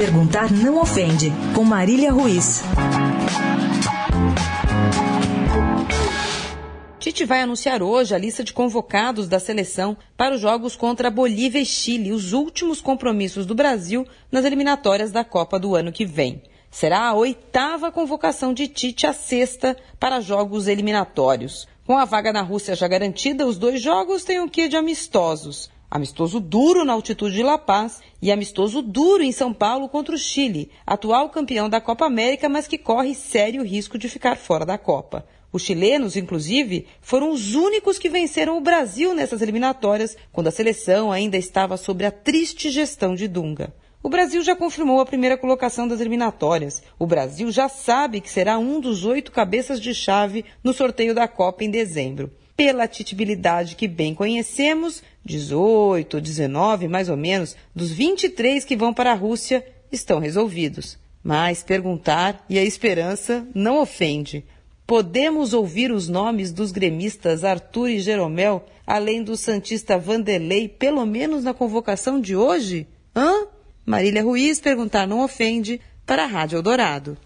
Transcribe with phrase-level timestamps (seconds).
[0.00, 2.62] Perguntar não ofende, com Marília Ruiz.
[6.98, 11.60] Tite vai anunciar hoje a lista de convocados da seleção para os jogos contra Bolívia
[11.60, 16.42] e Chile, os últimos compromissos do Brasil nas eliminatórias da Copa do ano que vem.
[16.70, 21.68] Será a oitava convocação de Tite, a sexta, para jogos eliminatórios.
[21.86, 25.68] Com a vaga na Rússia já garantida, os dois jogos têm um quê de amistosos.
[25.90, 30.18] Amistoso duro na altitude de La Paz e amistoso duro em São Paulo contra o
[30.18, 34.78] Chile, atual campeão da Copa América, mas que corre sério risco de ficar fora da
[34.78, 35.26] Copa.
[35.52, 41.10] Os chilenos, inclusive, foram os únicos que venceram o Brasil nessas eliminatórias, quando a seleção
[41.10, 43.74] ainda estava sob a triste gestão de Dunga.
[44.00, 46.84] O Brasil já confirmou a primeira colocação das eliminatórias.
[47.00, 51.26] O Brasil já sabe que será um dos oito cabeças de chave no sorteio da
[51.26, 52.30] Copa em dezembro.
[52.60, 58.92] Pela titibilidade que bem conhecemos, 18 ou 19, mais ou menos, dos 23 que vão
[58.92, 60.98] para a Rússia estão resolvidos.
[61.24, 64.44] Mas perguntar e a esperança não ofende.
[64.86, 71.44] Podemos ouvir os nomes dos gremistas Arthur e Jeromel, além do Santista Vanderlei, pelo menos
[71.44, 72.86] na convocação de hoje?
[73.16, 73.46] Hã?
[73.86, 77.16] Marília Ruiz perguntar não ofende para a Rádio Eldorado.